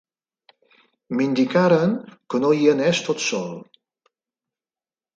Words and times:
M'indicaren 1.19 1.95
que 2.33 2.41
no 2.47 2.51
hi 2.59 2.67
anés 2.75 3.05
tot 3.11 3.25
sol. 3.29 3.57